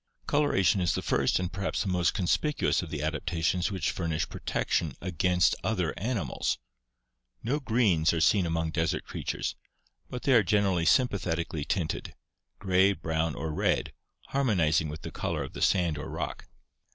[0.25, 4.95] Coloration is the first and perhaps the most conspicuous of the adaptations which furnish protection
[4.99, 6.57] against other animals.
[7.43, 9.55] No greens are seen among desert creatures,
[10.09, 12.15] but they are generally sympathetically tinted—
[12.57, 13.93] gray, brown, or red,
[14.29, 16.47] harmonizing with the color of the sand or rock.